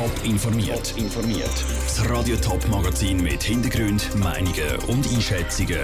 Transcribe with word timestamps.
Top 0.00 0.24
informiert. 0.24 0.94
informiert. 0.96 1.64
Das 1.84 2.08
Radio 2.08 2.34
Top 2.36 2.66
Magazin 2.68 3.22
mit 3.22 3.42
Hintergrund, 3.42 4.08
Meinungen 4.16 4.76
und 4.88 5.06
Einschätzungen 5.12 5.76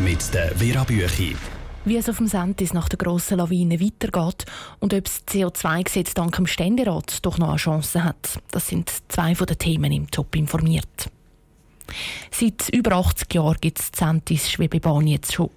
mit 0.00 0.34
der 0.34 0.56
Vera 0.56 0.82
Büchi. 0.82 1.36
Wie 1.84 1.96
es 1.96 2.08
auf 2.08 2.16
dem 2.16 2.26
Sentis 2.26 2.72
nach 2.72 2.88
der 2.88 2.98
grossen 2.98 3.38
Lawine 3.38 3.80
weitergeht 3.80 4.44
und 4.80 4.92
ob 4.92 5.04
das 5.04 5.24
CO2-Gesetz 5.28 6.14
dank 6.14 6.34
dem 6.34 6.48
Ständerat 6.48 7.24
doch 7.24 7.38
noch 7.38 7.50
eine 7.50 7.56
Chance 7.58 8.02
hat. 8.02 8.40
Das 8.50 8.66
sind 8.66 8.90
zwei 9.06 9.36
von 9.36 9.46
den 9.46 9.58
Themen 9.58 9.92
im 9.92 10.10
Top 10.10 10.34
informiert. 10.34 11.08
Seit 12.32 12.68
über 12.70 12.96
80 12.96 13.34
Jahren 13.34 13.58
gibt 13.60 13.78
es 13.78 13.92
Sentis 13.94 14.50
Schwebebahn 14.50 15.06
jetzt 15.06 15.32
schon. 15.32 15.50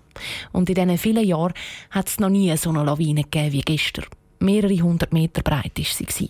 Und 0.52 0.70
in 0.70 0.76
diesen 0.76 1.00
vielen 1.00 1.26
Jahren 1.26 1.54
hat 1.90 2.10
es 2.10 2.20
noch 2.20 2.30
nie 2.30 2.56
so 2.58 2.70
eine 2.70 2.84
Lawine 2.84 3.24
gegeben 3.24 3.54
wie 3.54 3.62
gestern. 3.62 4.06
Mehrere 4.40 4.82
hundert 4.82 5.14
Meter 5.14 5.42
breit 5.42 5.78
war 5.78 6.08
sie. 6.10 6.30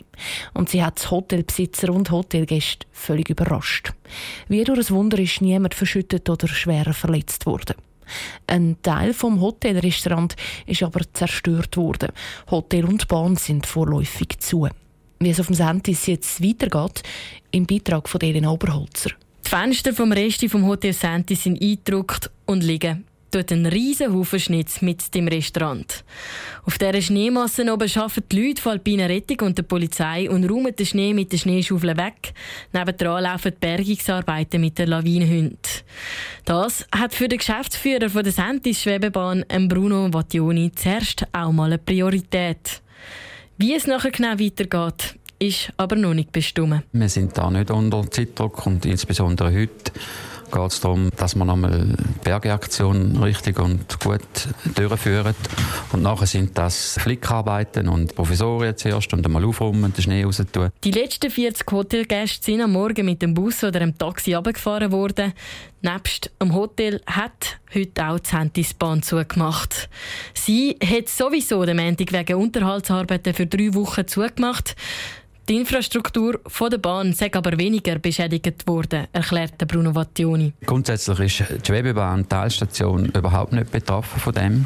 Und 0.54 0.70
sie 0.70 0.84
hat 0.84 1.12
Hotelbesitzer 1.12 1.92
und 1.92 2.12
Hotelgäste 2.12 2.88
völlig 2.92 3.30
überrascht. 3.30 3.94
Wie 4.48 4.64
durch 4.64 4.90
ein 4.90 4.96
Wunder 4.96 5.20
ist 5.20 5.42
niemand 5.42 5.74
verschüttet 5.74 6.30
oder 6.30 6.48
schwerer 6.48 6.94
verletzt 6.94 7.46
worden. 7.46 7.76
Ein 8.48 8.78
Teil 8.82 9.14
vom 9.14 9.42
Hotelrestaurant 9.42 10.36
ist 10.66 10.84
aber 10.84 11.02
zerstört 11.14 11.76
worden. 11.76 12.12
Hotel 12.50 12.86
und 12.86 13.08
Bahn 13.08 13.36
sind 13.36 13.66
vorläufig 13.66 14.40
zu. 14.40 14.68
Wie 15.20 15.30
es 15.30 15.40
auf 15.40 15.48
dem 15.48 15.56
Sentis 15.56 16.06
jetzt 16.06 16.42
weitergeht, 16.42 17.04
im 17.52 17.66
Beitrag 17.66 18.08
von 18.08 18.22
Elena 18.22 18.52
Oberholzer. 18.52 19.12
Die 19.46 19.50
Fenster 19.50 19.94
vom 19.94 20.12
Rest 20.12 20.46
vom 20.50 20.66
Hotel 20.66 20.94
Sentis 20.94 21.44
sind 21.44 21.62
eingedruckt 21.62 22.30
und 22.46 22.64
liegen 22.64 23.06
tut 23.38 23.52
ein 23.52 23.66
riesen 23.66 24.14
Haufen 24.14 24.40
Schnitz 24.40 24.82
mit 24.82 25.14
dem 25.14 25.28
Restaurant. 25.28 26.04
Auf 26.64 26.78
dieser 26.78 27.02
Schneemasse 27.02 27.62
oben 27.72 27.90
arbeiten 27.96 28.24
die 28.32 28.48
Leute 28.48 28.62
von 28.62 28.72
Alpine 28.74 29.10
Rettung 29.10 29.48
und 29.48 29.58
der 29.58 29.64
Polizei 29.64 30.30
und 30.30 30.50
räumen 30.50 30.76
den 30.76 30.86
Schnee 30.86 31.14
mit 31.14 31.32
den 31.32 31.40
Schneeschaufeln 31.40 31.98
weg. 31.98 32.34
Nebendran 32.74 33.24
laufen 33.24 33.54
die 33.54 33.60
Bergungsarbeiten 33.60 34.62
mit 34.62 34.78
den 34.80 34.90
Lawinenhunden. 34.90 35.58
Das 36.46 36.86
hat 36.92 37.14
für 37.14 37.28
den 37.28 37.38
Geschäftsführer 37.38 38.10
von 38.10 38.24
der 38.24 38.34
Sentis 38.34 38.82
Schwebebahn, 38.82 39.46
Bruno 39.68 40.12
Vattioni, 40.12 40.72
zuerst 40.74 41.26
auch 41.32 41.52
mal 41.52 41.66
eine 41.66 41.78
Priorität. 41.78 42.82
Wie 43.58 43.76
es 43.76 43.88
nachher 43.88 44.12
genau 44.12 44.40
weitergeht, 44.40 45.16
ist 45.40 45.72
aber 45.78 45.96
noch 45.96 46.14
nicht 46.14 46.32
bestimmt. 46.32 46.84
Wir 46.92 47.10
sind 47.10 47.38
da 47.38 47.52
nicht 47.52 47.70
unter 47.70 48.10
Zeitdruck 48.10 48.66
und 48.66 48.86
insbesondere 48.86 49.54
heute 49.54 49.92
geht 50.52 50.72
es 50.72 50.80
darum, 50.80 51.10
dass 51.18 51.36
man 51.36 51.50
einmal 51.50 51.96
die 51.98 52.20
Bergeaktion 52.24 53.18
richtig 53.22 53.60
und 53.60 54.00
gut 54.00 54.22
durchführen. 54.76 55.36
Und 55.92 56.02
nachher 56.02 56.28
sind 56.28 56.58
das 56.58 56.98
Flickarbeiten 57.00 57.88
und 57.88 58.16
Provisorien 58.16 58.76
zuerst 58.78 59.14
und 59.14 59.26
einmal 59.26 59.46
aufräumen 59.46 59.84
und 59.84 59.98
den 59.98 60.04
Schnee 60.04 60.24
raus 60.24 60.42
tun. 60.52 60.70
Die 60.84 60.92
letzten 60.92 61.30
40 61.30 61.72
Hotelgäste 61.72 62.46
sind 62.46 62.62
am 62.62 62.74
Morgen 62.74 63.06
mit 63.06 63.22
dem 63.22 63.34
Bus 63.34 63.64
oder 63.64 63.80
dem 63.80 63.98
Taxi 63.98 64.36
abgefahren 64.36 64.92
worden. 64.92 65.34
Nebst 65.82 66.32
dem 66.42 66.54
Hotel 66.54 67.02
hat 67.06 67.60
heute 67.74 68.08
auch 68.08 68.20
die 68.20 68.30
Sentisbahn 68.30 69.04
zugemacht. 69.04 69.90
Sie 70.34 70.78
hat 70.84 71.08
sowieso 71.10 71.66
den 71.66 71.78
Montag 71.78 72.12
wegen 72.12 72.36
Unterhaltsarbeiten 72.36 73.34
für 73.34 73.46
drei 73.46 73.74
Wochen 73.74 74.08
zugemacht. 74.08 74.76
Die 75.50 75.56
Infrastruktur 75.56 76.42
der 76.70 76.78
Bahn 76.78 77.14
sei 77.14 77.34
aber 77.34 77.58
weniger 77.58 78.00
beschädigt 78.00 78.68
worden, 78.68 79.08
erklärte 79.14 79.66
Bruno 79.66 79.96
Vattioni. 79.96 80.52
Grundsätzlich 80.66 81.20
ist 81.42 81.50
die 81.50 81.66
Schwebebahn 81.66 82.28
Teilstation 82.28 83.06
überhaupt 83.06 83.54
nicht 83.54 83.72
betroffen 83.72 84.20
von 84.20 84.34
dem. 84.34 84.66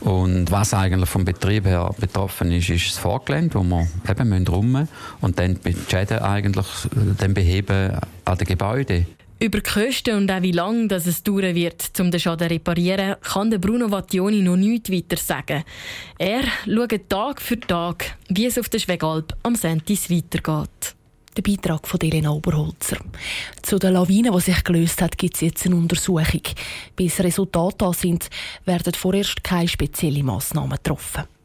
Und 0.00 0.50
was 0.50 0.72
eigentlich 0.72 1.10
vom 1.10 1.26
Betrieb 1.26 1.66
her 1.66 1.94
betroffen 2.00 2.50
ist, 2.52 2.70
ist 2.70 2.88
das 2.88 2.98
Vorgelände, 2.98 3.56
wo 3.56 3.62
wir 3.62 3.86
eben 4.08 4.46
rum 4.48 4.88
und 5.20 5.38
dann 5.38 5.58
die 5.62 5.76
Schäden 5.90 6.20
eigentlich 6.20 6.66
äh, 6.86 7.14
dann 7.18 7.34
beheben 7.34 7.98
an 8.24 8.38
den 8.38 8.46
Gebäuden. 8.46 9.06
Über 9.40 9.60
die 9.60 9.70
Kosten 9.70 10.16
und 10.16 10.30
auch 10.32 10.42
wie 10.42 10.50
lange 10.50 10.92
es 10.92 11.22
dauern 11.22 11.54
wird, 11.54 11.92
um 12.00 12.10
den 12.10 12.18
Schaden 12.18 12.48
zu 12.48 12.54
reparieren, 12.54 13.14
kann 13.22 13.50
Bruno 13.60 13.88
Vattioni 13.88 14.42
noch 14.42 14.56
nichts 14.56 14.90
weiter 14.90 15.16
sagen. 15.16 15.62
Er 16.18 16.42
schaut 16.66 17.08
Tag 17.08 17.40
für 17.40 17.60
Tag, 17.60 18.16
wie 18.28 18.46
es 18.46 18.58
auf 18.58 18.68
der 18.68 18.80
Schwegalp 18.80 19.36
am 19.44 19.54
Sentis 19.54 20.10
weitergeht. 20.10 20.96
Der 21.36 21.42
Beitrag 21.42 21.86
von 21.86 22.00
Elena 22.00 22.30
Oberholzer. 22.30 22.98
Zu 23.62 23.78
der 23.78 23.92
Lawine, 23.92 24.32
die 24.32 24.40
sich 24.40 24.64
gelöst 24.64 25.00
hat, 25.00 25.16
gibt 25.16 25.36
es 25.36 25.42
jetzt 25.42 25.66
eine 25.66 25.76
Untersuchung. 25.76 26.42
Bis 26.96 27.20
Resultate 27.20 27.76
da 27.78 27.92
sind, 27.92 28.28
werden 28.64 28.94
vorerst 28.94 29.44
keine 29.44 29.68
speziellen 29.68 30.26
Massnahmen 30.26 30.70
getroffen. 30.70 31.37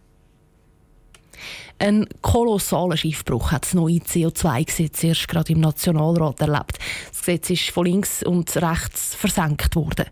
Ein 1.79 2.07
kolossaler 2.21 2.97
Schiffbruch 2.97 3.51
hat 3.51 3.65
das 3.65 3.73
neue 3.73 3.97
CO2-Gesetz 3.97 5.03
erst 5.03 5.27
gerade 5.27 5.53
im 5.53 5.59
Nationalrat 5.59 6.39
erlebt. 6.39 6.79
Das 7.09 7.19
Gesetz 7.19 7.49
ist 7.49 7.69
von 7.71 7.85
links 7.85 8.23
und 8.23 8.55
rechts 8.55 9.15
versenkt 9.15 9.75
worden. 9.75 10.05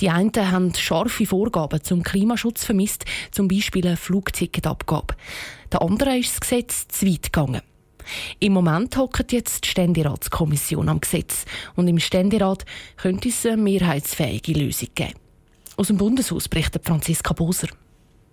Die 0.00 0.10
einen 0.10 0.32
haben 0.36 0.74
scharfe 0.74 1.26
Vorgaben 1.26 1.82
zum 1.82 2.02
Klimaschutz 2.02 2.64
vermisst, 2.64 3.04
zum 3.30 3.48
Beispiel 3.48 3.86
eine 3.86 3.96
Flugticketabgabe. 3.96 5.14
Der 5.72 5.82
andere 5.82 6.18
ist 6.18 6.32
das 6.32 6.40
Gesetz 6.40 6.88
zu 6.88 7.06
weit 7.06 7.32
gegangen. 7.32 7.62
Im 8.38 8.52
Moment 8.52 8.96
hockt 8.96 9.32
jetzt 9.32 9.64
die 9.64 9.68
Ständeratskommission 9.68 10.88
am 10.88 11.00
Gesetz 11.00 11.44
und 11.74 11.88
im 11.88 11.98
Ständerat 11.98 12.64
könnte 12.96 13.28
es 13.28 13.44
eine 13.46 13.56
mehrheitsfähige 13.56 14.52
Lösung 14.52 14.88
geben. 14.94 15.14
Aus 15.76 15.88
dem 15.88 15.96
Bundeshaus 15.96 16.48
berichtet 16.48 16.84
Franziska 16.86 17.32
Boser. 17.34 17.68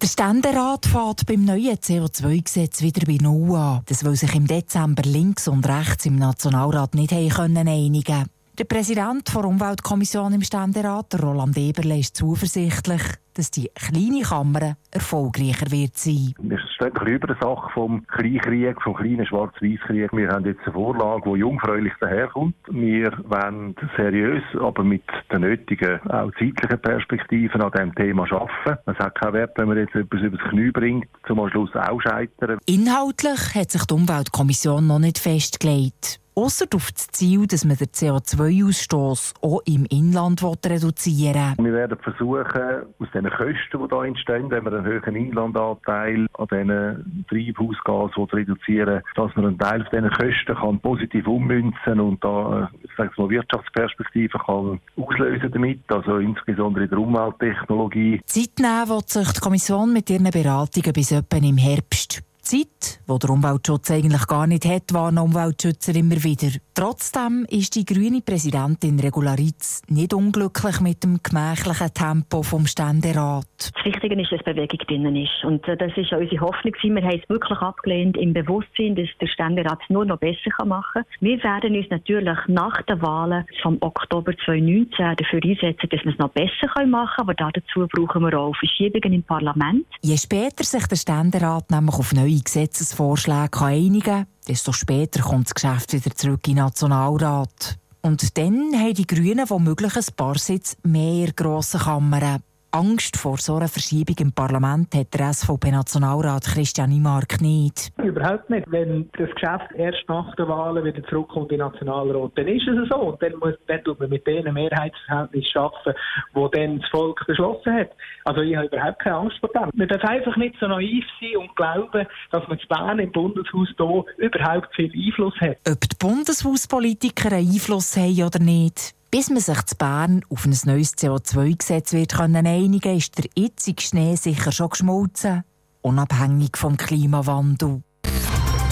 Der 0.01 0.07
Ständerat 0.07 0.85
fährt 0.85 1.25
beim 1.25 1.45
neuen 1.45 1.77
CO2-Gesetz 1.77 2.81
wieder 2.81 3.05
bei 3.05 3.17
Null 3.21 3.55
an. 3.55 3.81
Das 3.85 4.03
will 4.03 4.15
sich 4.15 4.35
im 4.35 4.47
Dezember 4.47 5.03
links 5.03 5.47
und 5.47 5.67
rechts 5.67 6.05
im 6.05 6.17
Nationalrat 6.17 6.93
nicht 6.95 7.11
können 7.33 7.67
einigen 7.67 8.25
Der 8.59 8.65
Präsident 8.65 9.33
der 9.33 9.45
Umweltkommission 9.45 10.31
im 10.31 10.43
Ständerat, 10.43 11.19
Roland 11.19 11.57
Eberle, 11.57 11.97
ist 11.97 12.15
zuversichtlich, 12.15 13.01
dass 13.33 13.49
die 13.49 13.71
kleine 13.73 14.21
Kammer 14.21 14.77
erfolgreicher 14.91 15.71
wird 15.71 15.97
sein. 15.97 16.35
Wir 16.39 16.59
stehen 16.75 16.91
über 16.91 17.25
der 17.25 17.37
Sache 17.41 17.71
vom 17.73 18.05
Kleinkrieg, 18.05 18.79
vom 18.83 18.93
kleinen 18.93 19.25
Schwarz-Weiß-Krieg. 19.25 20.13
Wir 20.13 20.29
haben 20.29 20.45
jetzt 20.45 20.61
eine 20.65 20.73
Vorlage, 20.73 21.31
die 21.33 21.39
jungfräulich 21.39 21.93
daherkommt. 21.99 22.53
Wir 22.69 23.11
wollen 23.23 23.75
seriös, 23.97 24.43
aber 24.61 24.83
mit 24.83 25.01
den 25.31 25.41
nötigen, 25.41 25.99
auch 26.11 26.29
zeitlichen 26.37 26.79
Perspektiven 26.79 27.59
an 27.59 27.71
diesem 27.71 27.95
Thema 27.95 28.31
arbeiten. 28.31 28.77
Es 28.85 28.99
hat 28.99 29.15
keinen 29.15 29.33
Wert, 29.33 29.57
wenn 29.57 29.67
man 29.67 29.79
jetzt 29.79 29.95
etwas 29.95 30.21
übers 30.21 30.49
Knie 30.51 30.69
bringt, 30.69 31.07
zum 31.25 31.49
Schluss 31.49 31.71
auch 31.73 31.99
scheitern. 32.01 32.59
Inhaltlich 32.67 33.55
hat 33.55 33.71
sich 33.71 33.85
die 33.85 33.93
Umweltkommission 33.95 34.85
noch 34.85 34.99
nicht 34.99 35.17
festgelegt. 35.17 36.19
Ausser 36.35 36.65
auf 36.73 36.91
das 36.91 37.07
Ziel, 37.07 37.45
dass 37.47 37.65
man 37.65 37.77
den 37.77 37.87
CO2-Ausstoß 37.87 39.35
auch 39.41 39.61
im 39.65 39.85
Inland 39.85 40.43
reduzieren 40.43 41.55
will. 41.57 41.65
Wir 41.65 41.73
werden 41.73 41.97
versuchen, 41.99 42.83
aus 42.99 43.07
den 43.13 43.29
Kosten, 43.29 43.55
die 43.73 43.87
hier 43.89 44.03
entstehen, 44.03 44.49
wenn 44.49 44.65
wir 44.65 44.73
einen 44.73 44.85
höheren 44.85 45.15
Inlandanteil 45.15 46.27
an 46.33 46.47
diesen 46.49 47.25
Treibhausgasen 47.29 48.23
reduzieren 48.25 49.01
dass 49.15 49.35
man 49.35 49.45
einen 49.45 49.59
Teil 49.59 49.85
von 49.89 49.91
diesen 49.91 50.09
Kosten 50.11 50.55
kann 50.55 50.79
positiv 50.79 51.27
ummünzen 51.27 51.99
und 51.99 52.23
da 52.23 52.69
ich 52.83 52.91
sage 52.97 53.11
mal, 53.17 53.29
Wirtschaftsperspektiven 53.29 54.41
kann 54.41 54.79
auslösen 54.97 55.51
damit, 55.51 55.79
also 55.87 56.17
insbesondere 56.17 56.85
in 56.85 56.89
der 56.89 56.99
Umwelttechnologie. 56.99 58.21
Zeitnah 58.25 58.87
wird 58.87 59.09
sich 59.09 59.31
die 59.31 59.39
Kommission 59.39 59.93
mit 59.93 60.09
ihren 60.09 60.29
Beratungen 60.31 60.93
bis 60.93 61.11
etwa 61.11 61.37
im 61.37 61.57
Herbst. 61.57 62.23
Zeit, 62.43 62.99
wo 63.07 63.17
der 63.17 63.29
Umweltschutz 63.31 63.89
eigentlich 63.89 64.27
gar 64.27 64.47
nicht 64.47 64.65
hat, 64.65 64.93
warnen 64.93 65.19
Umweltschützer 65.19 65.95
immer 65.95 66.21
wieder. 66.23 66.49
Trotzdem 66.75 67.45
ist 67.51 67.75
die 67.75 67.85
grüne 67.85 68.21
Präsidentin 68.21 68.99
Regularitz 68.99 69.83
nicht 69.89 70.11
unglücklich 70.11 70.81
mit 70.81 71.03
dem 71.03 71.19
gemächlichen 71.21 71.93
Tempo 71.93 72.41
vom 72.41 72.65
Ständerat. 72.65 73.45
Das 73.57 73.85
Wichtige 73.85 74.19
ist, 74.19 74.31
dass 74.31 74.41
Bewegung 74.41 74.79
drinnen 74.87 75.15
ist. 75.15 75.43
Und 75.43 75.67
äh, 75.67 75.77
das 75.77 75.95
ist 75.95 76.09
ja 76.09 76.17
unsere 76.17 76.41
Hoffnung. 76.41 76.73
Wir 76.81 77.03
haben 77.03 77.19
es 77.21 77.29
wirklich 77.29 77.59
abgelehnt 77.59 78.17
im 78.17 78.33
Bewusstsein, 78.33 78.95
dass 78.95 79.07
der 79.21 79.27
Ständerat 79.27 79.79
es 79.83 79.89
nur 79.89 80.05
noch 80.05 80.17
besser 80.17 80.65
machen 80.65 81.03
kann. 81.03 81.05
Wir 81.19 81.43
werden 81.43 81.75
uns 81.75 81.85
natürlich 81.91 82.39
nach 82.47 82.81
den 82.81 83.01
Wahlen 83.03 83.45
vom 83.61 83.77
Oktober 83.81 84.33
2019 84.43 85.15
dafür 85.15 85.41
einsetzen, 85.43 85.89
dass 85.91 86.03
wir 86.03 86.11
es 86.11 86.17
noch 86.17 86.29
besser 86.29 86.85
machen 86.87 87.27
können. 87.27 87.39
Aber 87.39 87.51
dazu 87.51 87.87
brauchen 87.87 88.23
wir 88.23 88.39
auch 88.39 88.55
Verschiebungen 88.55 89.13
im 89.13 89.23
Parlament. 89.23 89.85
Je 90.01 90.17
später 90.17 90.63
sich 90.63 90.87
der 90.87 90.95
Ständerat 90.95 91.69
nämlich 91.69 91.95
auf 91.95 92.13
neue 92.13 92.41
Gesetzesvorschläge 92.41 93.61
einigen 93.61 94.01
kann, 94.01 94.27
desto 94.47 94.71
später 94.71 95.21
kommt 95.21 95.47
das 95.47 95.55
Geschäft 95.55 95.93
wieder 95.93 96.15
zurück 96.15 96.47
in 96.47 96.55
den 96.55 96.65
Nationalrat. 96.65 97.77
Und 98.01 98.37
dann 98.37 98.73
haben 98.73 98.93
die 98.93 99.07
Grünen 99.07 99.49
womöglich 99.49 99.95
ein 99.95 100.15
paar 100.15 100.37
Sitze 100.37 100.75
mehr 100.83 101.31
grosse 101.31 101.77
Kammern. 101.77 102.43
Angst 102.73 103.17
vor 103.17 103.37
so 103.37 103.57
einer 103.57 103.67
Verschiebung 103.67 104.15
im 104.19 104.31
Parlament 104.31 104.95
hat 104.95 105.13
der 105.13 105.31
SVP-Nationalrat 105.31 106.43
Christian 106.45 106.91
Imark 106.91 107.39
nicht. 107.39 107.91
Überhaupt 108.03 108.49
nicht. 108.49 108.65
Wenn 108.71 109.11
das 109.15 109.29
Geschäft 109.29 109.71
erst 109.75 110.03
nach 110.07 110.35
den 110.35 110.47
Wahlen 110.47 110.83
wieder 110.83 111.03
zurückkommt 111.07 111.51
in 111.51 111.59
den 111.59 111.67
Nationalrat, 111.67 112.31
dann 112.33 112.47
ist 112.47 112.67
es 112.67 112.89
so. 112.89 112.95
Und 112.95 113.21
dann 113.21 113.33
muss 113.35 113.53
dann 113.67 113.83
tut 113.83 113.99
man 113.99 114.09
mit 114.09 114.25
denen 114.25 114.55
Mehrheitsverhältnis 114.55 115.47
schaffen, 115.49 115.93
wo 116.33 116.47
dann 116.47 116.79
das 116.79 116.89
Volk 116.89 117.23
beschlossen 117.27 117.73
hat. 117.73 117.91
Also 118.25 118.41
ich 118.41 118.55
habe 118.55 118.65
überhaupt 118.65 118.99
keine 119.03 119.17
Angst 119.17 119.37
vor 119.39 119.49
dem. 119.49 119.69
Man 119.75 119.87
darf 119.87 120.03
einfach 120.03 120.35
nicht 120.37 120.55
so 120.59 120.67
naiv 120.67 121.05
sein 121.21 121.37
und 121.37 121.55
glauben, 121.55 122.07
dass 122.31 122.47
man 122.47 122.57
zu 122.57 122.67
Bern 122.69 122.97
im 122.97 123.11
Bundeshaus 123.11 123.67
hier 123.77 124.05
überhaupt 124.17 124.75
viel 124.75 124.91
Einfluss 124.91 125.35
hat. 125.39 125.57
Ob 125.69 125.79
die 125.79 125.95
Bundeshauspolitiker 125.99 127.33
einen 127.33 127.51
Einfluss 127.51 127.95
haben 127.95 128.23
oder 128.23 128.39
nicht, 128.39 128.95
bis 129.13 129.29
man 129.29 129.39
sich 129.39 129.63
zu 129.65 129.75
Bern 129.75 130.25
auf 130.31 130.43
ein 130.43 130.57
neues 130.65 130.97
CO2-Gesetz 130.97 131.93
wird 131.93 132.13
können 132.13 132.47
einigen, 132.47 132.97
ist 132.97 133.15
der 133.15 133.29
jetzige 133.37 133.79
Schnee 133.79 134.15
sicher 134.15 134.51
schon 134.51 134.69
geschmolzen, 134.69 135.43
unabhängig 135.83 136.57
vom 136.57 136.75
Klimawandel. 136.77 137.83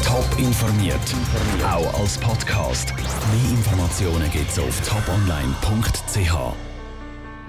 Top 0.04 0.40
informiert, 0.40 1.16
auch 1.64 2.00
als 2.00 2.18
Podcast. 2.18 2.92
Mehr 2.96 3.52
Informationen 3.52 4.32
gibt's 4.32 4.58
auf 4.58 4.82
toponline.ch. 4.82 6.71